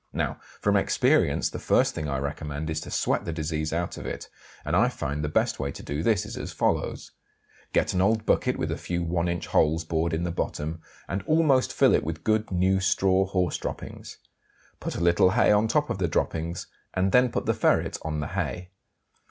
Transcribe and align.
Now, 0.13 0.39
from 0.59 0.77
experience 0.77 1.51
the 1.51 1.59
first 1.59 1.93
thing 1.93 2.07
I 2.09 2.17
recommend 2.17 2.71
is 2.71 2.81
to 2.81 2.89
sweat 2.89 3.23
the 3.23 3.31
disease 3.31 3.71
out 3.71 3.97
of 3.99 4.05
it, 4.07 4.29
and 4.65 4.75
I 4.75 4.89
find 4.89 5.23
the 5.23 5.29
best 5.29 5.59
way 5.59 5.71
to 5.73 5.83
do 5.83 6.01
this 6.01 6.25
is 6.25 6.35
as 6.37 6.51
follows: 6.51 7.11
Get 7.71 7.93
an 7.93 8.01
old 8.01 8.25
bucket 8.25 8.57
with 8.57 8.71
a 8.71 8.77
few 8.79 9.03
one 9.03 9.27
inch 9.27 9.45
holes 9.45 9.85
bored 9.85 10.11
in 10.13 10.23
the 10.23 10.31
bottom, 10.31 10.81
and 11.07 11.21
almost 11.27 11.71
fill 11.71 11.93
it 11.93 12.03
with 12.03 12.23
good 12.23 12.49
new 12.49 12.79
straw 12.79 13.25
horse 13.27 13.59
droppings; 13.59 14.17
put 14.79 14.95
a 14.95 14.99
little 14.99 15.29
hay 15.29 15.51
on 15.51 15.67
the 15.67 15.73
top 15.73 15.91
of 15.91 15.99
the 15.99 16.07
droppings, 16.07 16.65
and 16.95 17.11
then 17.11 17.29
put 17.31 17.45
the 17.45 17.53
ferret 17.53 17.99
on 18.01 18.21
the 18.21 18.29
hay. 18.29 18.71